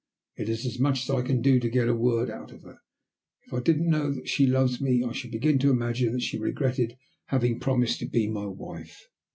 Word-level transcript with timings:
It 0.35 0.49
is 0.49 0.65
as 0.65 0.79
much 0.79 1.03
as 1.03 1.11
I 1.11 1.21
can 1.21 1.43
do 1.43 1.59
to 1.59 1.69
get 1.69 1.87
a 1.87 1.93
word 1.93 2.31
out 2.31 2.51
of 2.51 2.63
her. 2.63 2.79
If 3.45 3.53
I 3.53 3.59
didn't 3.59 3.91
know 3.91 4.09
that 4.11 4.27
she 4.27 4.47
loves 4.47 4.81
me 4.81 5.03
I 5.03 5.11
should 5.11 5.29
begin 5.29 5.59
to 5.59 5.69
imagine 5.69 6.13
that 6.13 6.23
she 6.23 6.39
regretted 6.39 6.97
having 7.27 7.59
promised 7.59 7.99
to 7.99 8.07
be 8.07 8.27
my 8.27 8.47
wife." 8.47 9.03